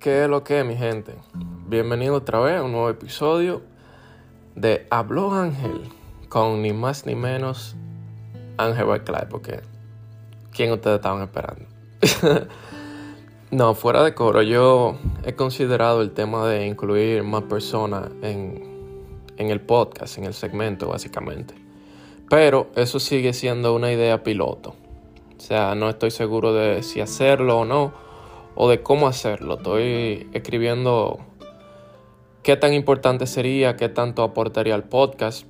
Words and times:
¿Qué 0.00 0.22
es 0.22 0.30
lo 0.30 0.44
que 0.44 0.60
es, 0.60 0.64
mi 0.64 0.76
gente? 0.76 1.16
Bienvenido 1.66 2.14
otra 2.14 2.38
vez 2.38 2.58
a 2.58 2.62
un 2.62 2.70
nuevo 2.70 2.88
episodio 2.88 3.62
de 4.54 4.86
Habló 4.90 5.32
Ángel 5.32 5.90
con 6.28 6.62
ni 6.62 6.72
más 6.72 7.04
ni 7.04 7.16
menos 7.16 7.74
Ángel 8.58 8.84
Barclay, 8.84 9.26
porque 9.28 9.60
¿quién 10.52 10.70
ustedes 10.70 10.98
estaban 10.98 11.22
esperando? 11.22 11.64
no, 13.50 13.74
fuera 13.74 14.04
de 14.04 14.14
coro, 14.14 14.42
yo 14.42 14.96
he 15.24 15.34
considerado 15.34 16.00
el 16.00 16.12
tema 16.12 16.46
de 16.46 16.68
incluir 16.68 17.24
más 17.24 17.42
personas 17.42 18.08
en, 18.22 19.18
en 19.36 19.50
el 19.50 19.60
podcast, 19.60 20.16
en 20.16 20.26
el 20.26 20.34
segmento, 20.34 20.86
básicamente. 20.86 21.54
Pero 22.30 22.68
eso 22.76 23.00
sigue 23.00 23.32
siendo 23.32 23.74
una 23.74 23.90
idea 23.90 24.22
piloto. 24.22 24.76
O 25.36 25.40
sea, 25.40 25.74
no 25.74 25.88
estoy 25.90 26.12
seguro 26.12 26.52
de 26.52 26.84
si 26.84 27.00
hacerlo 27.00 27.58
o 27.58 27.64
no, 27.64 28.07
o 28.60 28.68
de 28.68 28.82
cómo 28.82 29.06
hacerlo. 29.06 29.54
Estoy 29.54 30.26
escribiendo 30.32 31.20
qué 32.42 32.56
tan 32.56 32.74
importante 32.74 33.28
sería, 33.28 33.76
qué 33.76 33.88
tanto 33.88 34.24
aportaría 34.24 34.74
al 34.74 34.82
podcast. 34.82 35.46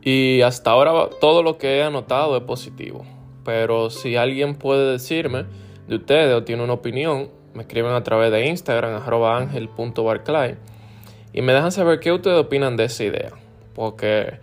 Y 0.00 0.40
hasta 0.42 0.70
ahora 0.70 1.10
todo 1.20 1.42
lo 1.42 1.58
que 1.58 1.78
he 1.78 1.82
anotado 1.82 2.36
es 2.36 2.44
positivo. 2.44 3.04
Pero 3.44 3.90
si 3.90 4.14
alguien 4.14 4.54
puede 4.54 4.92
decirme 4.92 5.46
de 5.88 5.96
ustedes 5.96 6.32
o 6.32 6.44
tiene 6.44 6.62
una 6.62 6.74
opinión, 6.74 7.28
me 7.54 7.62
escriben 7.62 7.90
a 7.90 8.04
través 8.04 8.30
de 8.30 8.46
Instagram, 8.46 9.02
arroba 9.02 9.36
angel.barclay, 9.38 10.58
y 11.32 11.42
me 11.42 11.52
dejan 11.52 11.72
saber 11.72 11.98
qué 11.98 12.12
ustedes 12.12 12.38
opinan 12.38 12.76
de 12.76 12.84
esa 12.84 13.02
idea. 13.02 13.32
Porque 13.74 14.38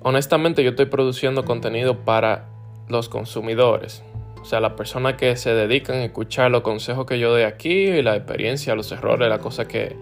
honestamente 0.00 0.64
yo 0.64 0.70
estoy 0.70 0.86
produciendo 0.86 1.44
contenido 1.44 2.06
para 2.06 2.48
los 2.88 3.10
consumidores. 3.10 4.02
O 4.40 4.44
sea, 4.44 4.60
las 4.60 4.72
personas 4.72 5.14
que 5.14 5.36
se 5.36 5.52
dedican 5.52 5.96
a 5.96 6.04
escuchar 6.04 6.50
los 6.50 6.62
consejos 6.62 7.04
que 7.04 7.18
yo 7.18 7.30
doy 7.30 7.42
aquí 7.42 7.70
y 7.70 8.02
la 8.02 8.16
experiencia, 8.16 8.74
los 8.74 8.90
errores, 8.90 9.28
las 9.28 9.40
cosas 9.40 9.66
que, 9.66 9.94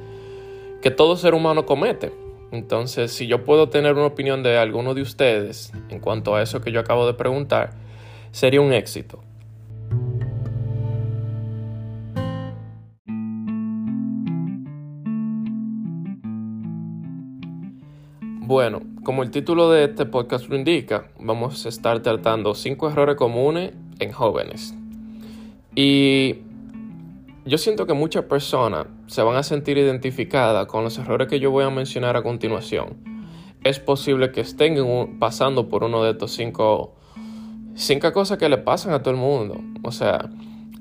que 0.80 0.90
todo 0.90 1.16
ser 1.16 1.34
humano 1.34 1.66
comete. 1.66 2.12
Entonces, 2.52 3.12
si 3.12 3.26
yo 3.26 3.44
puedo 3.44 3.68
tener 3.68 3.94
una 3.94 4.06
opinión 4.06 4.42
de 4.42 4.56
alguno 4.56 4.94
de 4.94 5.02
ustedes 5.02 5.72
en 5.90 5.98
cuanto 6.00 6.36
a 6.36 6.42
eso 6.42 6.60
que 6.60 6.70
yo 6.70 6.80
acabo 6.80 7.06
de 7.06 7.14
preguntar, 7.14 7.72
sería 8.30 8.60
un 8.60 8.72
éxito. 8.72 9.22
Bueno, 18.48 18.80
como 19.04 19.22
el 19.22 19.30
título 19.30 19.70
de 19.70 19.84
este 19.84 20.06
podcast 20.06 20.48
lo 20.48 20.56
indica, 20.56 21.08
vamos 21.20 21.66
a 21.66 21.68
estar 21.68 22.00
tratando 22.00 22.54
cinco 22.54 22.88
errores 22.88 23.16
comunes 23.16 23.72
en 23.98 24.12
jóvenes. 24.12 24.74
Y 25.74 26.36
yo 27.44 27.56
siento 27.56 27.86
que 27.86 27.94
muchas 27.94 28.24
personas 28.24 28.86
se 29.06 29.22
van 29.22 29.36
a 29.36 29.42
sentir 29.42 29.78
identificadas 29.78 30.66
con 30.66 30.84
los 30.84 30.98
errores 30.98 31.28
que 31.28 31.40
yo 31.40 31.50
voy 31.50 31.64
a 31.64 31.70
mencionar 31.70 32.16
a 32.16 32.22
continuación. 32.22 32.96
Es 33.64 33.80
posible 33.80 34.32
que 34.32 34.42
estén 34.42 35.18
pasando 35.18 35.68
por 35.68 35.84
uno 35.84 36.02
de 36.02 36.10
estos 36.10 36.32
cinco, 36.32 36.94
cinco 37.74 38.12
cosas 38.12 38.38
que 38.38 38.48
le 38.48 38.58
pasan 38.58 38.92
a 38.92 39.02
todo 39.02 39.12
el 39.12 39.20
mundo. 39.20 39.60
O 39.82 39.92
sea, 39.92 40.28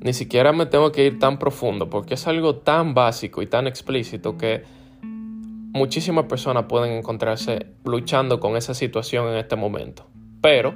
ni 0.01 0.13
siquiera 0.13 0.51
me 0.51 0.65
tengo 0.65 0.91
que 0.91 1.05
ir 1.05 1.19
tan 1.19 1.39
profundo 1.39 1.89
porque 1.89 2.15
es 2.15 2.27
algo 2.27 2.57
tan 2.57 2.93
básico 2.93 3.41
y 3.41 3.47
tan 3.47 3.65
explícito 3.65 4.37
que 4.37 4.63
muchísimas 5.01 6.25
personas 6.25 6.65
pueden 6.65 6.93
encontrarse 6.93 7.67
luchando 7.83 8.39
con 8.39 8.57
esa 8.57 8.73
situación 8.73 9.27
en 9.29 9.37
este 9.37 9.55
momento. 9.55 10.05
Pero 10.41 10.75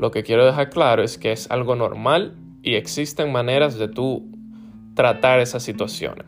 lo 0.00 0.10
que 0.10 0.22
quiero 0.22 0.46
dejar 0.46 0.70
claro 0.70 1.02
es 1.02 1.18
que 1.18 1.30
es 1.30 1.50
algo 1.50 1.76
normal 1.76 2.34
y 2.62 2.76
existen 2.76 3.30
maneras 3.32 3.78
de 3.78 3.86
tú 3.86 4.30
tratar 4.94 5.40
esas 5.40 5.62
situaciones. 5.62 6.24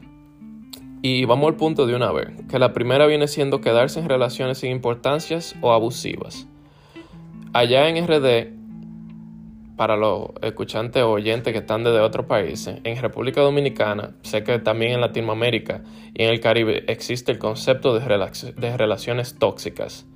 Y 1.00 1.24
vamos 1.24 1.48
al 1.48 1.56
punto 1.56 1.86
de 1.86 1.96
una 1.96 2.12
vez, 2.12 2.28
que 2.50 2.58
la 2.58 2.74
primera 2.74 3.06
viene 3.06 3.26
siendo 3.28 3.62
quedarse 3.62 3.98
en 4.00 4.10
relaciones 4.10 4.58
sin 4.58 4.70
importancias 4.70 5.56
o 5.62 5.72
abusivas. 5.72 6.46
Allá 7.54 7.88
en 7.88 8.06
RD, 8.06 8.52
para 9.76 9.96
los 9.96 10.28
escuchantes 10.42 11.02
o 11.02 11.10
oyentes 11.10 11.54
que 11.54 11.60
están 11.60 11.82
desde 11.82 12.00
otros 12.00 12.26
países, 12.26 12.78
en 12.84 13.00
República 13.00 13.40
Dominicana, 13.40 14.14
sé 14.20 14.44
que 14.44 14.58
también 14.58 14.92
en 14.92 15.00
Latinoamérica 15.00 15.82
y 16.12 16.24
en 16.24 16.28
el 16.28 16.40
Caribe 16.40 16.84
existe 16.88 17.32
el 17.32 17.38
concepto 17.38 17.98
de, 17.98 18.52
de 18.54 18.76
relaciones 18.76 19.38
tóxicas. 19.38 20.06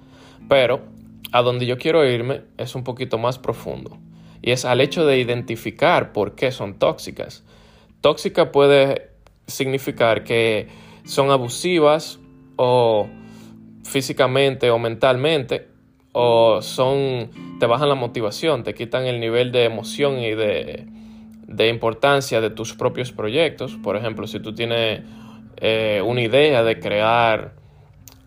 Pero 0.46 0.94
a 1.32 1.42
donde 1.42 1.66
yo 1.66 1.78
quiero 1.78 2.04
irme 2.04 2.42
es 2.56 2.74
un 2.74 2.84
poquito 2.84 3.18
más 3.18 3.38
profundo 3.38 3.98
y 4.42 4.52
es 4.52 4.64
al 4.64 4.80
hecho 4.80 5.06
de 5.06 5.18
identificar 5.18 6.12
por 6.12 6.34
qué 6.34 6.52
son 6.52 6.78
tóxicas. 6.78 7.44
Tóxica 8.00 8.52
puede 8.52 9.10
significar 9.46 10.24
que 10.24 10.68
son 11.04 11.30
abusivas 11.30 12.18
o 12.56 13.08
físicamente 13.84 14.70
o 14.70 14.78
mentalmente 14.78 15.68
o 16.12 16.62
son 16.62 17.30
te 17.60 17.66
bajan 17.66 17.88
la 17.88 17.94
motivación, 17.94 18.62
te 18.62 18.74
quitan 18.74 19.04
el 19.06 19.20
nivel 19.20 19.52
de 19.52 19.64
emoción 19.64 20.18
y 20.18 20.34
de, 20.34 20.86
importancia 21.68 22.40
de 22.40 22.50
tus 22.50 22.74
propios 22.74 23.12
proyectos. 23.12 23.76
Por 23.82 23.96
ejemplo, 23.96 24.26
si 24.26 24.40
tú 24.40 24.54
tienes 24.54 25.02
eh, 25.58 26.02
una 26.04 26.22
idea 26.22 26.62
de 26.62 26.80
crear, 26.80 27.54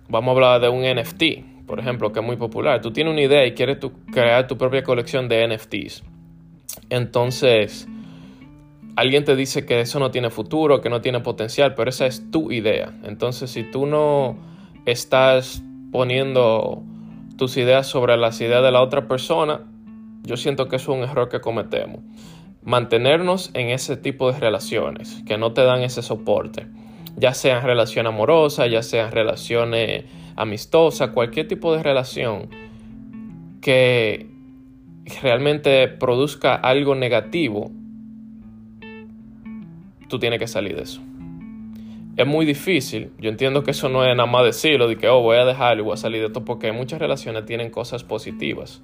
vamos 0.08 0.30
a 0.30 0.36
hablar 0.36 0.62
de 0.62 0.70
un 0.70 0.84
NFT, 0.84 1.59
por 1.70 1.80
ejemplo, 1.80 2.12
que 2.12 2.20
es 2.20 2.26
muy 2.26 2.36
popular. 2.36 2.82
Tú 2.82 2.92
tienes 2.92 3.14
una 3.14 3.22
idea 3.22 3.46
y 3.46 3.54
quieres 3.54 3.78
crear 4.12 4.48
tu 4.48 4.58
propia 4.58 4.82
colección 4.82 5.30
de 5.30 5.48
NFTs. 5.48 6.04
Entonces, 6.90 7.88
alguien 8.96 9.24
te 9.24 9.36
dice 9.36 9.68
que 9.68 9.80
eso 9.80 10.00
no 10.00 10.10
tiene 10.10 10.32
futuro, 10.32 10.82
que 10.82 10.90
no 10.90 11.00
tiene 11.02 11.20
potencial, 11.20 11.76
pero 11.76 11.92
esa 11.92 12.08
es 12.08 12.32
tu 12.32 12.52
idea. 12.52 12.92
Entonces, 13.04 13.52
si 13.52 13.62
tú 13.62 13.86
no 13.86 14.36
estás 14.88 15.62
poniendo 15.92 16.82
tus 17.38 17.56
ideas 17.56 17.86
sobre 17.86 18.18
las 18.18 18.42
ideas 18.42 18.64
de 18.64 18.72
la 18.72 18.82
otra 18.82 19.08
persona, 19.08 19.62
yo 20.24 20.38
siento 20.38 20.70
que 20.70 20.78
es 20.78 20.88
un 20.88 21.04
error 21.04 21.30
que 21.30 21.40
cometemos. 21.40 22.02
Mantenernos 22.64 23.52
en 23.54 23.70
ese 23.70 23.96
tipo 23.96 24.32
de 24.32 24.40
relaciones 24.40 25.22
que 25.28 25.38
no 25.38 25.54
te 25.54 25.62
dan 25.62 25.84
ese 25.84 26.02
soporte, 26.02 26.66
ya 27.16 27.36
sean 27.36 27.64
relaciones 27.64 28.12
amorosas, 28.12 28.72
ya 28.72 28.82
sean 28.82 29.12
relaciones 29.12 30.06
amistosas, 30.40 31.12
cualquier 31.12 31.48
tipo 31.48 31.76
de 31.76 31.84
relación 31.84 32.50
que 33.62 34.28
realmente 35.22 35.88
produzca 35.88 36.56
algo 36.56 36.96
negativo, 36.96 37.72
tú 40.08 40.20
tienes 40.20 40.40
que 40.40 40.48
salir 40.48 40.76
de 40.76 40.84
eso 40.84 41.02
es 42.20 42.28
muy 42.28 42.46
difícil. 42.46 43.14
Yo 43.18 43.30
entiendo 43.30 43.64
que 43.64 43.72
eso 43.72 43.88
no 43.88 44.04
es 44.04 44.14
nada 44.14 44.30
más 44.30 44.44
decirlo, 44.44 44.90
de 44.90 44.98
que, 44.98 45.08
oh, 45.08 45.22
voy 45.22 45.38
a 45.38 45.46
dejarlo 45.46 45.84
y 45.84 45.86
voy 45.86 45.94
a 45.94 45.98
salir 45.98 46.20
de 46.20 46.28
esto, 46.28 46.44
porque 46.44 46.74
muchas 46.74 47.00
relaciones 47.00 47.46
tienen 47.46 47.70
cosas 47.70 48.04
positivas. 48.04 48.82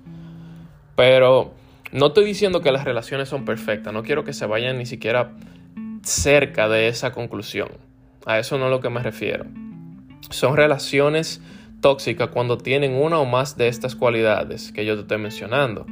Pero 0.95 1.53
no 1.91 2.07
estoy 2.07 2.23
diciendo 2.23 2.61
que 2.61 2.72
las 2.72 2.85
relaciones 2.85 3.27
son 3.27 3.43
perfectas, 3.43 3.93
no 3.93 4.03
quiero 4.03 4.23
que 4.23 4.31
se 4.31 4.45
vayan 4.45 4.77
ni 4.77 4.85
siquiera 4.85 5.33
cerca 6.01 6.69
de 6.69 6.87
esa 6.87 7.11
conclusión. 7.11 7.67
A 8.25 8.39
eso 8.39 8.57
no 8.57 8.67
es 8.67 8.72
lo 8.72 8.79
que 8.79 8.89
me 8.89 9.03
refiero. 9.03 9.45
Son 10.30 10.56
relaciones 10.56 11.42
tóxicas 11.81 12.30
cuando 12.30 12.58
tienen 12.58 12.94
una 12.94 13.20
o 13.20 13.26
más 13.26 13.58
de 13.58 13.68
estas 13.68 13.96
cualidades 13.96 14.72
que 14.72 14.86
yo 14.86 14.96
te 14.96 15.02
estoy 15.02 15.18
mencionando. 15.18 15.86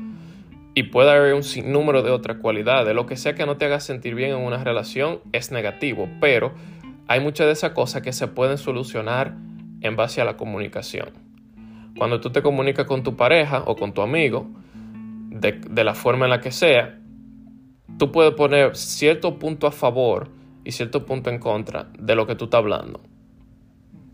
Y 0.76 0.84
puede 0.84 1.12
haber 1.12 1.36
un 1.36 1.44
sinnúmero 1.44 2.02
de 2.02 2.12
otras 2.12 2.38
cualidades. 2.38 2.96
Lo 2.96 3.06
que 3.06 3.16
sea 3.16 3.36
que 3.36 3.46
no 3.46 3.58
te 3.58 3.66
haga 3.66 3.80
sentir 3.80 4.16
bien 4.16 4.32
en 4.32 4.38
una 4.38 4.64
relación 4.64 5.20
es 5.32 5.52
negativo, 5.52 6.10
pero 6.20 6.54
hay 7.08 7.20
muchas 7.20 7.46
de 7.48 7.54
esas 7.54 7.72
cosas 7.72 8.02
que 8.02 8.14
se 8.14 8.28
pueden 8.28 8.58
solucionar 8.58 9.36
en 9.82 9.96
base 9.96 10.22
a 10.22 10.26
la 10.26 10.36
comunicación. 10.38 11.10
Cuando 11.98 12.20
tú 12.20 12.32
te 12.32 12.42
comunicas 12.42 12.88
con 12.88 13.04
tu 13.04 13.16
pareja 13.16 13.64
o 13.68 13.76
con 13.76 13.94
tu 13.94 14.02
amigo, 14.02 14.50
de, 15.30 15.84
la 15.84 15.94
forma 15.94 16.26
en 16.26 16.32
la 16.32 16.42
que 16.42 16.52
sea, 16.52 17.00
tú 17.98 18.12
puedes 18.12 18.34
poner 18.34 18.76
cierto 18.76 19.38
punto 19.38 19.68
a 19.68 19.72
favor 19.72 20.30
y 20.64 20.72
cierto 20.72 21.06
punto 21.06 21.30
en 21.30 21.40
contra 21.40 21.90
de 22.00 22.16
lo 22.16 22.26
que 22.26 22.36
tú 22.36 22.46
estás 22.46 22.60
hablando. 22.60 23.02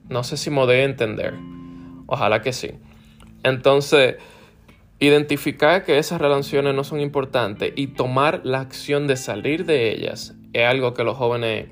No 0.10 0.24
sé 0.24 0.38
si 0.38 0.50
me 0.50 0.66
de 0.66 0.84
entender. 0.84 1.36
Ojalá 2.08 2.42
que 2.42 2.54
sí. 2.54 2.72
Entonces, 3.44 4.16
identificar 5.00 5.86
que 5.86 5.98
esas 5.98 6.20
relaciones 6.20 6.76
no 6.76 6.84
son 6.84 7.00
importantes 7.00 7.72
y 7.76 7.88
tomar 7.88 8.42
la 8.44 8.60
acción 8.60 9.08
de 9.08 9.16
salir 9.16 9.66
de 9.66 9.92
ellas 9.92 10.36
es 10.54 10.66
algo 10.66 10.94
que 10.94 11.04
los 11.04 11.16
jóvenes 11.16 11.68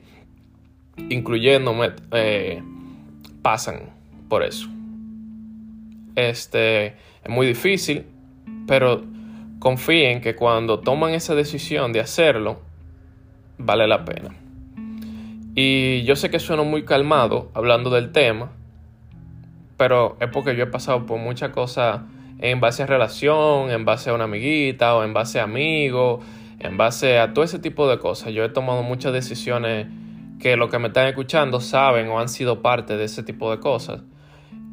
incluyéndome, 1.10 1.92
eh, 2.12 2.62
pasan 3.42 3.90
por 4.30 4.44
eso. 4.44 4.68
Este 6.16 6.88
es 6.88 7.30
muy 7.30 7.48
difícil, 7.48 8.06
pero 8.68 9.04
confíen 9.60 10.22
que 10.22 10.36
cuando 10.36 10.80
toman 10.80 11.14
esa 11.14 11.36
decisión 11.36 11.94
de 11.94 12.00
hacerlo, 12.00 12.62
vale 13.58 13.88
la 13.88 14.04
pena. 14.06 14.36
Y 15.60 16.04
yo 16.04 16.16
sé 16.16 16.30
que 16.30 16.38
sueno 16.38 16.66
muy 16.66 16.86
calmado 16.86 17.50
hablando 17.56 17.90
del 17.90 18.12
tema, 18.12 18.52
pero 19.76 20.16
es 20.20 20.30
porque 20.30 20.56
yo 20.56 20.66
he 20.66 20.68
pasado 20.68 21.08
por 21.08 21.18
muchas 21.18 21.50
cosas 21.50 22.02
en 22.38 22.60
base 22.60 22.84
a 22.84 22.86
relación, 22.86 23.72
en 23.72 23.84
base 23.84 24.12
a 24.12 24.14
una 24.14 24.26
amiguita 24.26 24.96
o 24.96 25.04
en 25.04 25.16
base 25.16 25.40
a 25.40 25.46
amigos, 25.46 26.24
en 26.60 26.78
base 26.78 27.18
a 27.18 27.34
todo 27.34 27.44
ese 27.44 27.58
tipo 27.58 27.90
de 27.90 27.98
cosas. 27.98 28.34
Yo 28.34 28.44
he 28.44 28.50
tomado 28.50 28.84
muchas 28.84 29.14
decisiones 29.14 29.88
que 30.40 30.58
los 30.58 30.70
que 30.70 30.78
me 30.78 30.90
están 30.90 31.08
escuchando 31.08 31.60
saben 31.60 32.08
o 32.10 32.20
han 32.20 32.30
sido 32.30 32.62
parte 32.62 32.96
de 32.96 33.06
ese 33.06 33.24
tipo 33.24 33.50
de 33.50 33.60
cosas, 33.60 34.04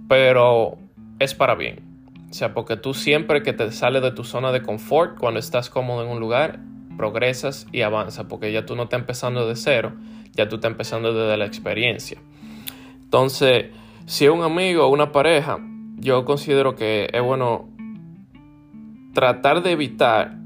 pero 0.07 0.77
es 1.19 1.33
para 1.33 1.55
bien. 1.55 1.81
O 2.29 2.35
sea, 2.35 2.53
porque 2.53 2.77
tú 2.77 2.93
siempre 2.93 3.43
que 3.43 3.55
te 3.55 3.73
sales 3.73 4.03
de 4.03 4.11
tu 4.11 4.23
zona 4.23 4.53
de 4.53 4.61
confort, 4.61 5.19
cuando 5.19 5.41
estás 5.41 5.71
cómodo 5.71 6.05
en 6.05 6.11
un 6.11 6.21
lugar, 6.21 6.59
progresas 6.99 7.67
y 7.73 7.81
avanzas, 7.81 8.27
porque 8.29 8.53
ya 8.53 8.67
tú 8.67 8.77
no 8.77 8.83
estás 8.83 9.01
empezando 9.01 9.49
de 9.49 9.57
cero, 9.57 9.95
ya 10.35 10.49
tú 10.49 10.57
estás 10.57 10.71
empezando 10.71 11.13
desde 11.13 11.37
la 11.37 11.47
experiencia. 11.47 12.19
Entonces, 13.03 13.67
si 14.07 14.25
es 14.25 14.31
un 14.31 14.43
amigo 14.43 14.85
o 14.85 14.89
una 14.89 15.13
pareja, 15.13 15.59
yo 15.99 16.25
considero 16.25 16.75
que 16.75 17.09
es 17.13 17.23
bueno 17.23 17.69
tratar 19.15 19.63
de 19.63 19.73
evitar 19.73 20.37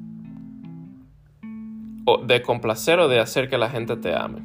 o 2.04 2.18
de 2.18 2.42
complacer 2.42 3.00
o 3.00 3.08
de 3.08 3.20
hacer 3.20 3.48
que 3.48 3.58
la 3.58 3.70
gente 3.70 3.96
te 3.96 4.14
ame. 4.14 4.42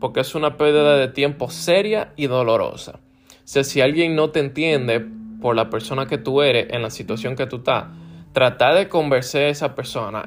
Porque 0.00 0.20
es 0.20 0.34
una 0.34 0.56
pérdida 0.56 0.96
de 0.96 1.08
tiempo 1.08 1.50
seria 1.50 2.12
y 2.16 2.26
dolorosa. 2.26 3.00
O 3.44 3.64
si 3.64 3.80
alguien 3.80 4.16
no 4.16 4.30
te 4.30 4.40
entiende 4.40 5.06
por 5.40 5.54
la 5.56 5.70
persona 5.70 6.06
que 6.06 6.18
tú 6.18 6.42
eres 6.42 6.68
en 6.70 6.82
la 6.82 6.90
situación 6.90 7.36
que 7.36 7.46
tú 7.46 7.56
estás, 7.56 7.86
tratar 8.32 8.74
de 8.74 8.88
convencer 8.88 9.46
a 9.46 9.48
esa 9.48 9.74
persona 9.74 10.24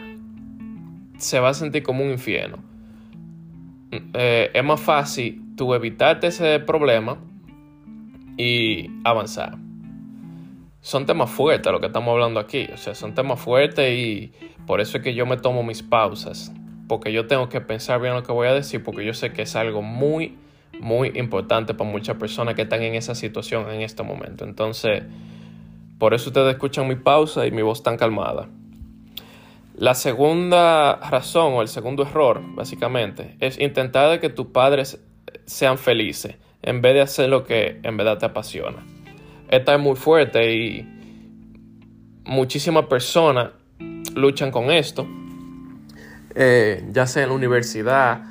se 1.18 1.40
va 1.40 1.50
a 1.50 1.54
sentir 1.54 1.84
como 1.84 2.04
un 2.04 2.12
infierno. 2.12 2.71
Eh, 3.92 4.52
es 4.54 4.64
más 4.64 4.80
fácil 4.80 5.42
tú 5.56 5.74
evitarte 5.74 6.28
ese 6.28 6.60
problema 6.60 7.18
y 8.38 8.90
avanzar. 9.04 9.58
Son 10.80 11.06
temas 11.06 11.30
fuertes 11.30 11.72
lo 11.72 11.80
que 11.80 11.88
estamos 11.88 12.12
hablando 12.12 12.40
aquí. 12.40 12.68
O 12.74 12.78
sea, 12.78 12.96
son 12.96 13.14
temas 13.14 13.40
fuertes 13.40 13.94
y 13.94 14.32
por 14.66 14.82
eso 14.82 14.98
es 14.98 15.04
que 15.04 15.14
yo 15.14 15.26
me 15.26 15.38
tomo 15.38 15.64
mis 15.64 15.84
pausas. 15.84 16.54
Porque 16.88 17.14
yo 17.14 17.28
tengo 17.28 17.50
que 17.50 17.62
pensar 17.62 18.02
bien 18.02 18.14
lo 18.14 18.24
que 18.24 18.32
voy 18.32 18.48
a 18.48 18.54
decir. 18.54 18.84
Porque 18.84 19.06
yo 19.06 19.14
sé 19.14 19.32
que 19.34 19.44
es 19.44 19.56
algo 19.56 19.82
muy, 19.82 20.38
muy 20.80 21.12
importante 21.16 21.74
para 21.74 21.90
muchas 21.90 22.16
personas 22.18 22.56
que 22.56 22.64
están 22.64 22.82
en 22.82 22.96
esa 22.96 23.14
situación 23.14 23.70
en 23.70 23.82
este 23.82 24.04
momento. 24.04 24.46
Entonces, 24.46 25.04
por 26.00 26.14
eso 26.14 26.30
ustedes 26.30 26.54
escuchan 26.54 26.88
mi 26.88 26.96
pausa 26.96 27.46
y 27.46 27.52
mi 27.52 27.62
voz 27.62 27.84
tan 27.84 27.98
calmada. 27.98 28.50
La 29.82 29.96
segunda 29.96 30.98
razón 30.98 31.54
o 31.54 31.64
el 31.64 31.68
segundo 31.68 32.04
error, 32.04 32.40
básicamente, 32.54 33.36
es 33.40 33.60
intentar 33.60 34.12
de 34.12 34.20
que 34.20 34.30
tus 34.30 34.46
padres 34.46 35.00
sean 35.48 35.80
felices 35.80 36.36
en 36.62 36.84
vez 36.84 36.94
de 36.94 37.02
hacer 37.02 37.30
lo 37.30 37.44
que 37.46 37.80
en 37.82 37.98
verdad 37.98 38.20
te 38.20 38.28
apasiona. 38.28 38.86
Esta 39.50 39.74
es 39.74 39.82
muy 39.82 39.96
fuerte 39.96 40.54
y 40.54 40.88
muchísimas 42.26 42.86
personas 42.86 43.54
luchan 44.14 44.52
con 44.52 44.70
esto, 44.70 45.08
eh, 46.36 46.88
ya 46.92 47.08
sea 47.08 47.24
en 47.24 47.30
la 47.30 47.36
universidad, 47.36 48.22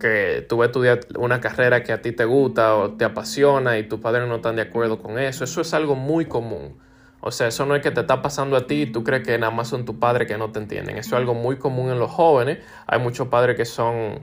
que 0.00 0.44
tú 0.48 0.56
vas 0.56 0.70
estudiar 0.70 1.06
una 1.16 1.40
carrera 1.40 1.84
que 1.84 1.92
a 1.92 2.02
ti 2.02 2.10
te 2.10 2.24
gusta 2.24 2.74
o 2.74 2.94
te 2.94 3.04
apasiona 3.04 3.78
y 3.78 3.84
tus 3.84 4.00
padres 4.00 4.26
no 4.26 4.34
están 4.34 4.56
de 4.56 4.62
acuerdo 4.62 5.00
con 5.00 5.20
eso, 5.20 5.44
eso 5.44 5.60
es 5.60 5.72
algo 5.72 5.94
muy 5.94 6.24
común. 6.24 6.89
O 7.20 7.30
sea, 7.30 7.48
eso 7.48 7.66
no 7.66 7.74
es 7.74 7.82
que 7.82 7.90
te 7.90 8.00
está 8.00 8.22
pasando 8.22 8.56
a 8.56 8.66
ti 8.66 8.82
y 8.82 8.86
tú 8.86 9.04
crees 9.04 9.26
que 9.26 9.36
nada 9.38 9.52
más 9.52 9.68
son 9.68 9.84
tus 9.84 9.96
padres 9.96 10.26
que 10.26 10.38
no 10.38 10.50
te 10.50 10.58
entienden. 10.58 10.96
Eso 10.96 11.10
es 11.10 11.20
algo 11.20 11.34
muy 11.34 11.56
común 11.56 11.90
en 11.90 11.98
los 11.98 12.10
jóvenes. 12.10 12.58
Hay 12.86 12.98
muchos 12.98 13.28
padres 13.28 13.56
que 13.56 13.66
son 13.66 14.20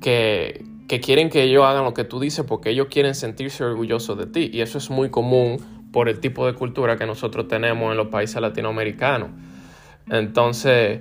que, 0.00 0.64
que 0.88 1.00
quieren 1.00 1.28
que 1.28 1.42
ellos 1.42 1.64
hagan 1.64 1.84
lo 1.84 1.92
que 1.92 2.04
tú 2.04 2.18
dices 2.18 2.44
porque 2.48 2.70
ellos 2.70 2.86
quieren 2.90 3.14
sentirse 3.14 3.64
orgullosos 3.64 4.16
de 4.16 4.26
ti. 4.26 4.50
Y 4.52 4.62
eso 4.62 4.78
es 4.78 4.88
muy 4.88 5.10
común 5.10 5.58
por 5.92 6.08
el 6.08 6.20
tipo 6.20 6.46
de 6.46 6.54
cultura 6.54 6.96
que 6.96 7.04
nosotros 7.04 7.48
tenemos 7.48 7.90
en 7.90 7.98
los 7.98 8.08
países 8.08 8.40
latinoamericanos. 8.40 9.30
Entonces, 10.08 11.00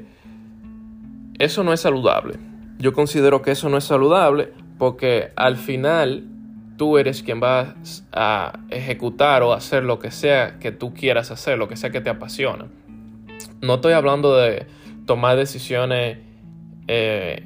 eso 1.38 1.64
no 1.64 1.72
es 1.72 1.80
saludable. 1.80 2.36
Yo 2.78 2.92
considero 2.92 3.42
que 3.42 3.52
eso 3.52 3.70
no 3.70 3.78
es 3.78 3.86
saludable 3.86 4.52
porque 4.78 5.32
al 5.36 5.56
final 5.56 6.26
tú 6.80 6.98
eres 6.98 7.22
quien 7.22 7.44
va 7.44 7.76
a 8.14 8.54
ejecutar 8.70 9.44
o 9.44 9.52
hacer 9.52 9.84
lo 9.84 10.00
que 10.00 10.12
sea 10.12 10.60
que 10.60 10.72
tú 10.72 10.94
quieras 10.94 11.30
hacer, 11.30 11.58
lo 11.58 11.68
que 11.68 11.76
sea 11.76 11.90
que 11.90 12.00
te 12.00 12.10
apasiona. 12.10 12.68
No 13.60 13.76
estoy 13.76 13.92
hablando 13.92 14.38
de 14.38 14.66
tomar 15.06 15.36
decisiones 15.36 16.20
eh, 16.88 17.44